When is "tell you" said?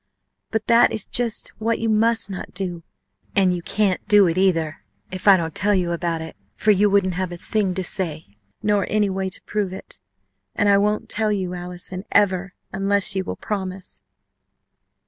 5.53-5.91, 11.07-11.53